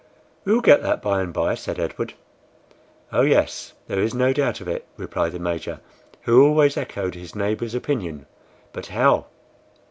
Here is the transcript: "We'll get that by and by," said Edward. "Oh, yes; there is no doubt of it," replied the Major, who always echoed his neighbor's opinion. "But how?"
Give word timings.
"We'll 0.45 0.61
get 0.61 0.81
that 0.81 0.99
by 0.99 1.21
and 1.21 1.31
by," 1.31 1.53
said 1.53 1.77
Edward. 1.77 2.15
"Oh, 3.13 3.21
yes; 3.21 3.73
there 3.85 3.99
is 4.01 4.15
no 4.15 4.33
doubt 4.33 4.59
of 4.59 4.67
it," 4.67 4.87
replied 4.97 5.31
the 5.33 5.37
Major, 5.37 5.79
who 6.23 6.41
always 6.43 6.75
echoed 6.75 7.13
his 7.13 7.35
neighbor's 7.35 7.75
opinion. 7.75 8.25
"But 8.73 8.87
how?" 8.87 9.27